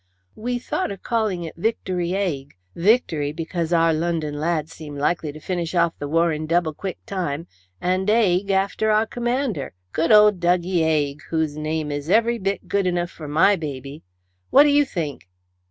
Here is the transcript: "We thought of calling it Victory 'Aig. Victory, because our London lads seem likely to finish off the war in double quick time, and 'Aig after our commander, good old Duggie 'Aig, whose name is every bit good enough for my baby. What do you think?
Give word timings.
"We 0.35 0.57
thought 0.57 0.89
of 0.91 1.03
calling 1.03 1.43
it 1.43 1.55
Victory 1.55 2.13
'Aig. 2.15 2.55
Victory, 2.75 3.31
because 3.31 3.71
our 3.71 3.93
London 3.93 4.39
lads 4.39 4.73
seem 4.73 4.97
likely 4.97 5.31
to 5.31 5.39
finish 5.39 5.75
off 5.75 5.93
the 5.99 6.07
war 6.07 6.31
in 6.33 6.47
double 6.47 6.73
quick 6.73 6.97
time, 7.05 7.45
and 7.79 8.09
'Aig 8.09 8.49
after 8.49 8.89
our 8.89 9.05
commander, 9.05 9.73
good 9.91 10.11
old 10.11 10.39
Duggie 10.39 10.83
'Aig, 10.83 11.21
whose 11.29 11.55
name 11.55 11.91
is 11.91 12.09
every 12.09 12.39
bit 12.39 12.67
good 12.67 12.87
enough 12.87 13.11
for 13.11 13.27
my 13.27 13.55
baby. 13.55 14.01
What 14.49 14.63
do 14.63 14.69
you 14.69 14.85
think? 14.85 15.27